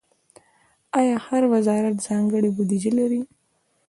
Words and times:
آیا 0.99 1.15
هر 1.27 1.43
وزارت 1.53 1.95
ځانګړې 2.07 2.49
بودیجه 2.55 2.91
لري؟ 2.99 3.21